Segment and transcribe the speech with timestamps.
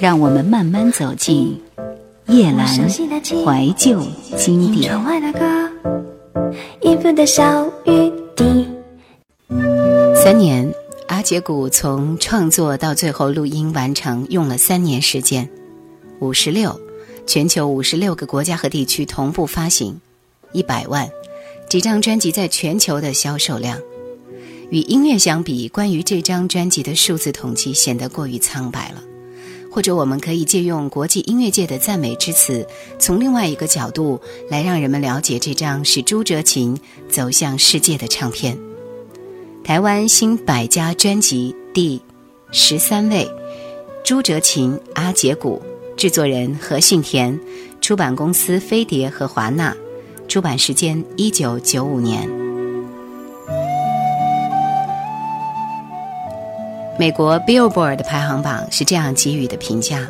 [0.00, 1.60] 让我们慢慢走进
[2.26, 4.02] 叶阑怀旧
[4.34, 4.90] 经典。
[10.14, 10.74] 三年，
[11.08, 15.50] 阿杰古从创作到最后录音完成用了三年时间，
[16.18, 16.80] 五十六，
[17.26, 20.00] 全球五十六个国家和地区同步发行，
[20.52, 21.10] 一百万，
[21.68, 23.78] 几张专辑在全球的销售量。
[24.70, 29.02] 与音乐相比，关于这张专辑的数字统计显得过于苍白了。
[29.70, 32.66] 或者，我们可以借用国际音乐界的赞美之词，
[32.98, 36.76] 从另外一个角度来让人们了解这张使朱哲琴
[37.08, 38.58] 走向世界的唱片。
[39.62, 42.00] 台湾新百家专辑第
[42.50, 43.28] 十三位，
[44.02, 45.62] 朱哲琴、阿杰古，
[45.96, 47.38] 制作人何信田，
[47.80, 49.76] 出版公司飞碟和华纳，
[50.26, 52.49] 出版时间一九九五年。
[57.00, 60.06] 美国 Billboard 排行榜是这样给予的评价：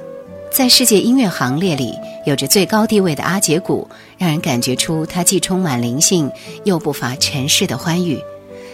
[0.51, 1.95] 在世界音乐行列里，
[2.27, 3.89] 有着最高地位的阿杰古，
[4.19, 6.29] 让人感觉出他既充满灵性，
[6.65, 8.19] 又不乏尘世的欢愉。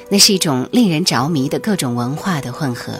[0.08, 2.94] 那是一种令人着迷的各种文化的混合。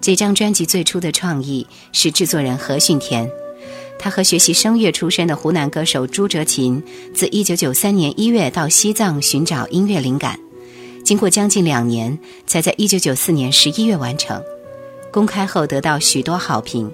[0.00, 3.30] 这张专辑最初的创意是制作人何训田，
[3.96, 6.82] 他和学习声乐出身的湖南歌手朱哲琴，
[7.14, 10.36] 自1993年1月到西藏寻找音乐灵感。
[11.08, 14.42] 经过将近两年，才在1994年11月完成。
[15.10, 16.92] 公开后得到许多好评，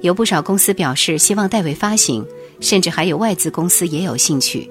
[0.00, 2.26] 有不少公司表示希望代为发行，
[2.60, 4.70] 甚至还有外资公司也有兴趣。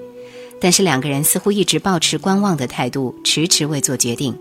[0.60, 4.36] 但是两个人似乎一直保持观望的态度，迟迟未做决定。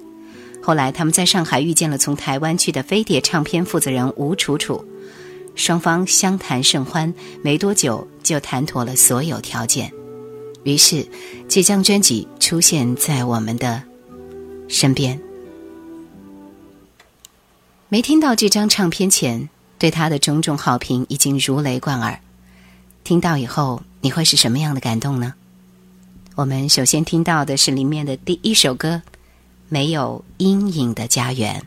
[0.63, 4.83] 后来他们在上海遇见了从台湾去的飞碟唱片负责人吴楚楚，
[5.55, 9.93] 双方相谈甚欢，没多久就谈妥了所有条件。
[10.65, 11.07] 于是，
[11.47, 13.90] 这张专辑出现在我们的。
[14.71, 15.21] 身边，
[17.89, 19.49] 没听到这张唱片前，
[19.81, 22.21] 对他的种种好评已经如雷贯耳。
[23.03, 25.35] 听到以后，你会是什么样的感动呢？
[26.37, 29.03] 我们首先听到的是里面的第一首歌，
[29.69, 31.61] 《没有阴影的家园》。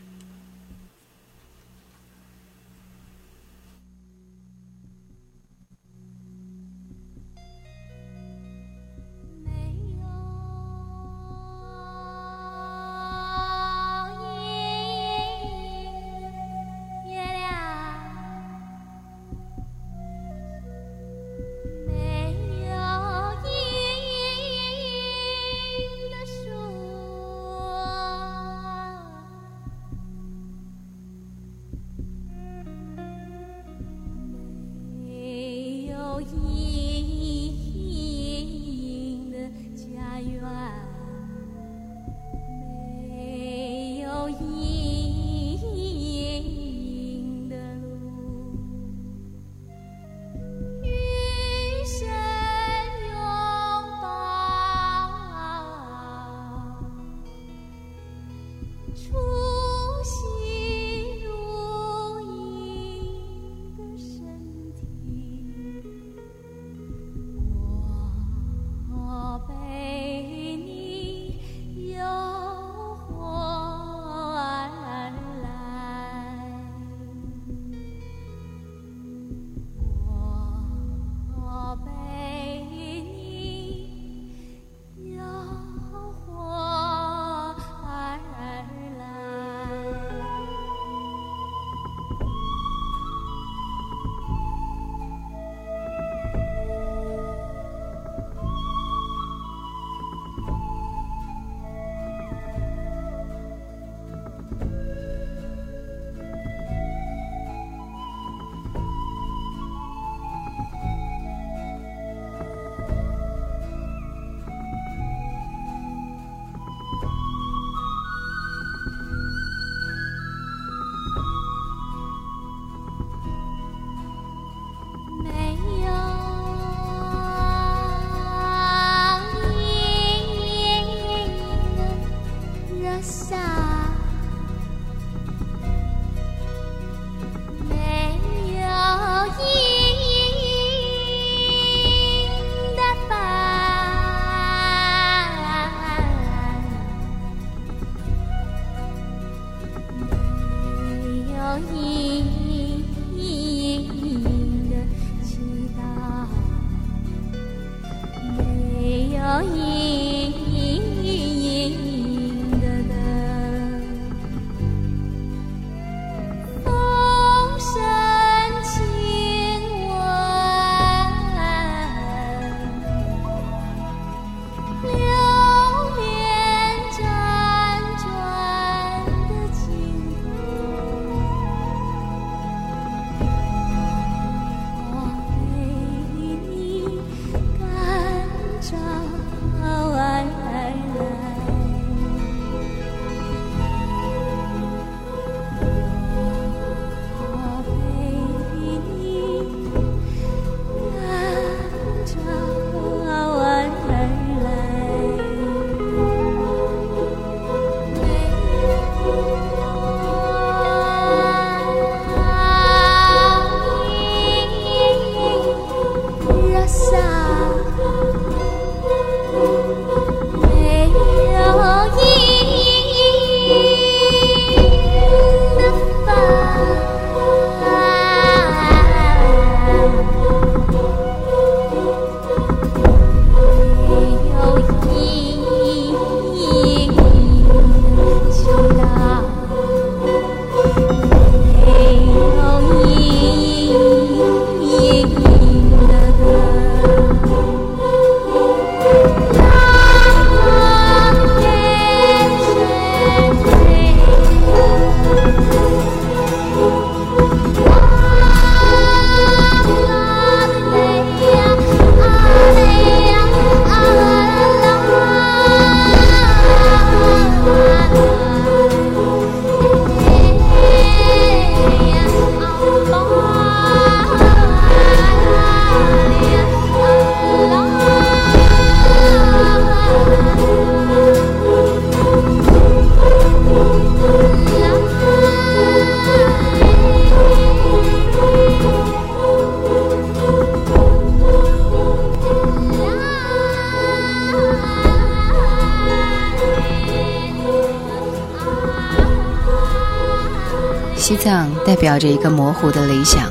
[301.94, 303.30] 藏代表着一个模糊的理想，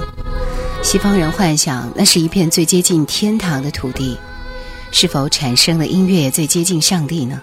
[0.82, 4.18] 西方人幻想那是一片最接近天堂的土地，
[4.92, 7.42] 是否产生的音乐最接近上帝呢？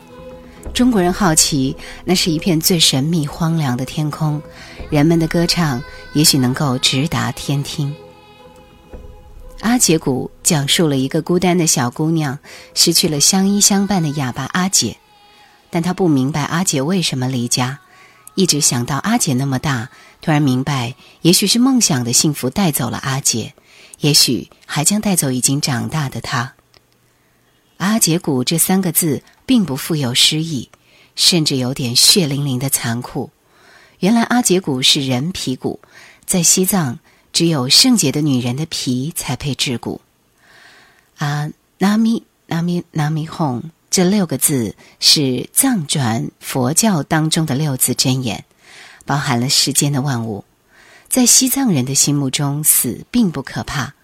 [0.72, 4.40] 中国人好奇那是一片最神秘荒凉的天空，
[4.88, 5.82] 人们的歌唱
[6.14, 7.94] 也许能够直达天听。
[9.60, 12.38] 阿姐谷讲述了一个孤单的小姑娘
[12.74, 14.96] 失去了相依相伴的哑巴阿姐，
[15.68, 17.80] 但她不明白阿姐为什么离家，
[18.34, 19.90] 一直想到阿姐那么大，
[20.20, 23.54] 突然明白，也许是梦想的幸福带走了阿杰，
[24.00, 26.54] 也许还将带走已经长大的他。
[27.78, 30.68] 阿杰谷这三个字并不富有诗意，
[31.16, 33.30] 甚至有点血淋淋的残酷。
[34.00, 35.80] 原来阿杰谷是人皮骨，
[36.24, 36.98] 在西藏。
[37.32, 40.00] 只有圣洁的女人的皮才配制骨。
[41.18, 48.44] 啊，南咪南咪南咪哄这六个字是藏传佛教当中的六字真言，
[49.10, 50.44] 包含了世间的万物。
[51.08, 53.94] 在西藏人的心目中，死并不可怕，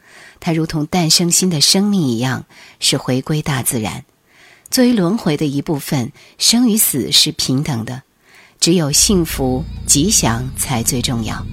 [0.41, 2.45] 它如同诞生新的生命一样，
[2.81, 4.05] 是回归大自然。
[4.69, 8.03] 作为轮回的一部分，生与死是平等的，
[8.59, 11.47] 只有幸福吉祥才最重要。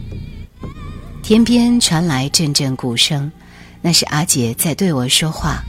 [1.22, 3.32] 天边传来阵阵鼓声，
[3.84, 5.62] 那是阿姐在对我说话。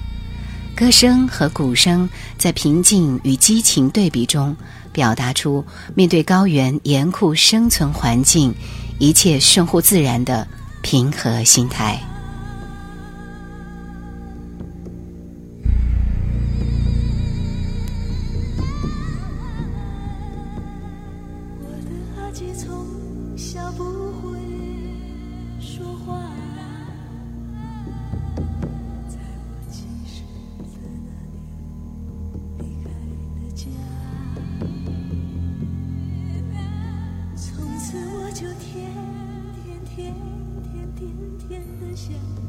[0.75, 4.56] 歌声和鼓声在平静与激情对比中，
[4.94, 5.62] 表达出
[5.94, 8.54] 面对高原严酷生存环境，
[8.98, 10.48] 一切顺乎自然的
[10.80, 12.00] 平和心态。
[41.94, 42.43] 谢谢。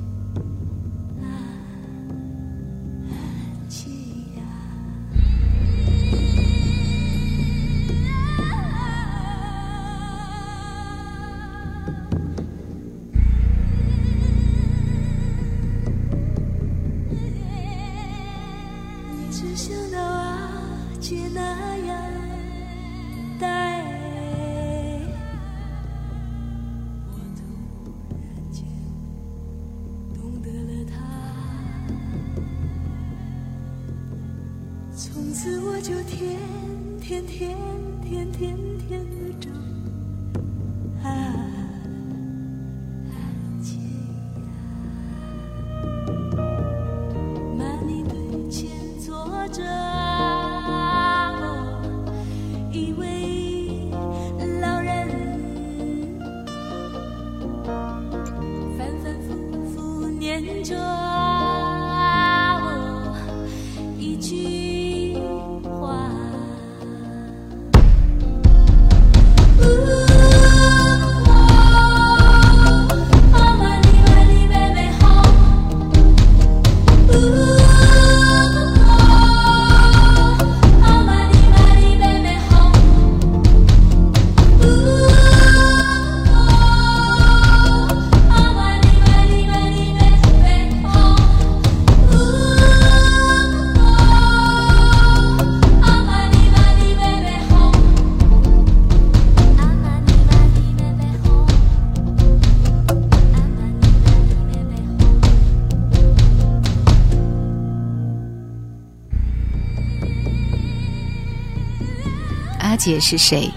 [112.85, 113.49] 姐是谁？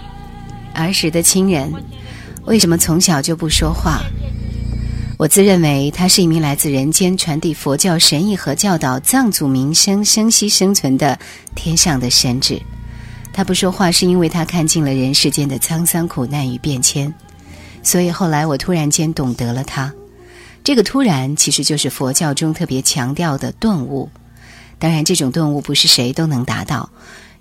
[0.73, 1.71] 儿时的亲人，
[2.45, 4.01] 为什么从小就不说话？
[5.19, 11.19] 我自认为他是一名来自人间传递佛教神意和教导藏族民生生息生存的
[11.53, 12.59] 天上的神旨。
[13.31, 17.13] 他不说话，是因为他看尽了人世间的沧桑苦难与变迁。
[17.83, 19.93] 所以后来我突然间懂得了他。
[20.63, 24.09] 这个突然，其实就是佛教中特别强调的顿悟。
[24.79, 26.89] 当然，这种顿悟不是谁都能达到。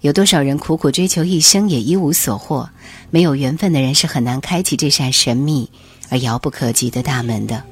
[0.01, 2.69] 有多少人苦苦追求一生也一无所获？
[3.11, 5.69] 没有缘分的人是很难开启这扇神秘
[6.09, 7.65] 而遥不可及的大门的。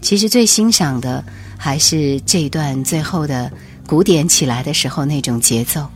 [0.00, 1.24] 其实最欣赏的
[1.56, 3.52] 还是这一段最后的
[3.86, 5.86] 鼓点起来的时候那种节奏。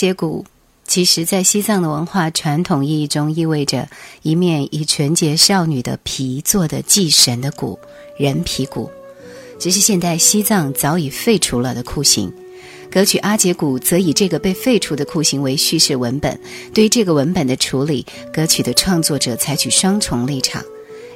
[0.00, 0.46] 阿姐鼓，
[0.86, 3.86] 其实，在西藏的文化传统意义中，意味着
[4.22, 7.78] 一面以纯洁少女的皮做的祭神的鼓——
[8.16, 8.90] 人皮鼓。
[9.58, 12.32] 只是现代西藏早已废除了的酷刑。
[12.90, 16.40] 歌曲《阿杰古》则以这个被废除的酷刑为叙事文本。
[16.72, 20.64] 对于这个文本的处理，歌曲的创作者采取双重立场：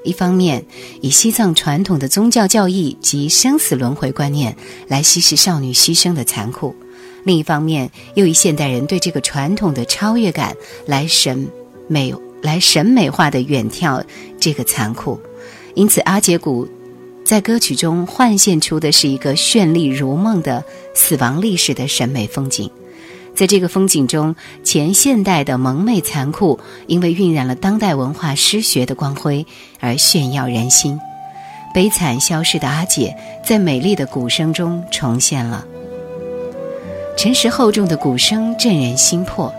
[0.05, 0.63] 一方面，
[1.01, 4.55] 以西藏传统的宗教教义及生死轮回观念
[4.89, 6.77] 来稀释少女牺牲的残酷。
[7.25, 10.55] 另一方面，又以现代人对这个传统的超越感
[10.87, 11.49] 来审
[11.89, 14.03] 美、来审美化的远眺
[14.39, 15.19] 这个残酷，
[15.75, 16.69] 因此阿杰古
[17.25, 20.63] 在歌曲中幻现出的是一个绚丽如梦的
[20.95, 22.71] 死亡历史的审美风景。
[23.35, 29.45] 在这个风景中，前现代的蒙昧残酷，因为晕染了当代文化诗学的光辉
[29.81, 31.01] 而炫耀人心。
[31.75, 35.67] 悲惨消逝的阿姐，在美丽的鼓声中重现了。
[37.17, 39.53] 沉实厚重的鼓声震人心魄，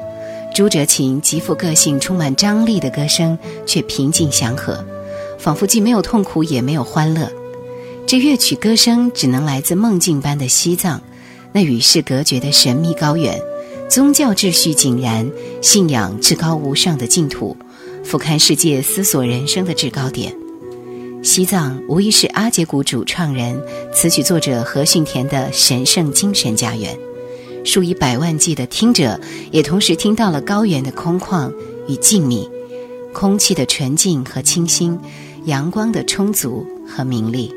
[0.53, 4.83] 朱哲琴极富个性、充满张力的歌声却平静祥和，
[5.39, 7.31] 仿佛既没有痛苦也没有欢乐。
[8.05, 11.01] 这乐曲歌声只能来自梦境般的西藏，
[11.53, 13.41] 那与世隔绝的神秘高原，
[13.89, 15.31] 宗教秩序井然，
[15.62, 17.55] 信仰至高无上的净土，
[18.03, 20.35] 俯瞰世界、思索人生的制高点。
[21.24, 23.59] 西藏无疑是阿杰古主创人、
[23.91, 26.95] 词曲作者何训田的神圣精神家园。
[27.65, 29.19] 数以百万计的听者，
[29.51, 31.51] 也同时听到了高原的空旷
[31.88, 32.48] 与静谧，
[33.12, 34.98] 空气的纯净和清新，
[35.45, 37.51] 阳光的充足和明丽。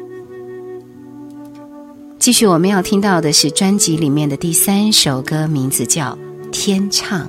[2.18, 6.18] 继续，我们要听到的是专辑里面的第三首歌，名字叫
[6.50, 7.26] 《天唱》。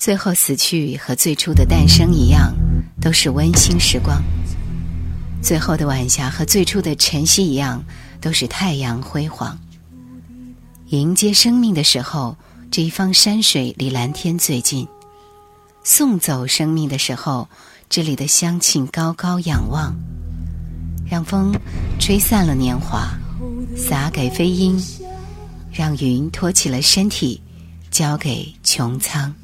[0.00, 2.54] 最后死去和最初的诞生一样，
[3.02, 4.18] 都是温馨时光。
[5.42, 7.84] 最后的晚霞和最初的晨曦一样，
[8.18, 9.58] 都是太阳辉煌。
[10.86, 12.34] 迎接生命的时候，
[12.70, 14.86] 这一方山水离蓝天最近；
[15.84, 17.46] 送走生命的时候，
[17.90, 19.94] 这里的乡亲高高仰望。
[21.06, 21.52] 让风
[21.98, 23.06] 吹散了年华，
[23.76, 24.80] 洒给飞鹰；
[25.70, 27.38] 让云托起了身体，
[27.90, 29.34] 交给穹苍。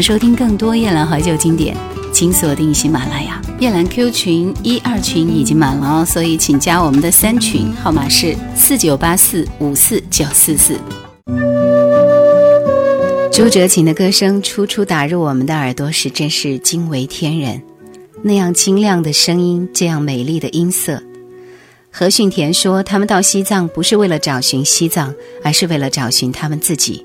[0.00, 1.76] 收听更多夜兰怀旧经典，
[2.12, 3.40] 请锁定喜马拉雅。
[3.58, 10.78] 夜兰 Q 群一二群已经满了哦，所以请加我们的三群，号码是四九八四五四九四四。
[13.30, 17.62] 朱哲琴的歌声初初打入我们的耳朵时，真是惊为天人。
[18.22, 21.02] 那样清亮的声音，这样美丽的音色。
[21.90, 27.04] 何训田说，他们到西藏不是为了找寻西藏，而是为了找寻他们自己。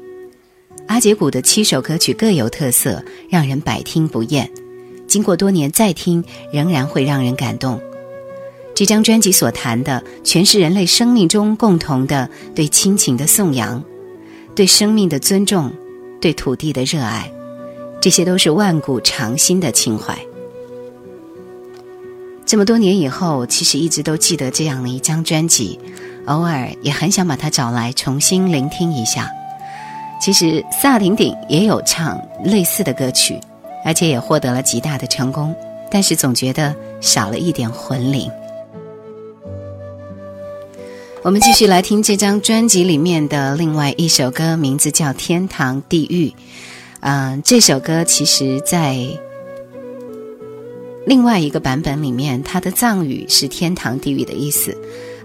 [0.88, 4.50] 阿杰古的七首歌曲各有特色，让人百听不厌。
[5.08, 7.80] 经过多年再听，仍然会让人感动。
[8.76, 13.84] 这张专辑所谈的，全是人类生命中共同的对亲情的颂扬，
[14.54, 15.72] 对生命的尊重，
[16.22, 17.32] 对土地的热爱，
[18.02, 20.18] 这些都是万古长新的情怀。
[22.46, 25.80] 这么多年以后，其实一直都记得这样的一张专辑，
[26.26, 29.32] 偶尔也很想把它找来重新聆听一下。
[30.26, 33.40] 其实萨顶顶也有唱类似的歌曲，
[33.84, 35.56] 而且也获得了极大的成功，
[35.92, 38.28] 但是总觉得少了一点魂灵。
[41.22, 46.30] 我们继续来听这张专辑里面的另外一首歌，名字叫《天堂地狱》。
[47.02, 48.98] 嗯，这首歌其实，在
[51.06, 54.76] 另外一个版本里面，它的藏语是“天堂地狱”的意思。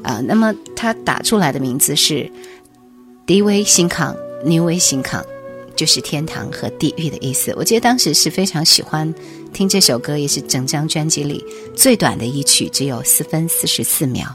[0.02, 2.30] 啊，那么它打出来的名字是
[3.24, 4.14] “迪威新康”。
[4.44, 4.78] New Way，
[5.76, 7.54] 就是天堂和地狱的意思。
[7.56, 9.14] 我记得当时是非常喜欢
[9.52, 14.28] 听这首歌，也是整张专辑里最短的一曲，只有四分四十四秒。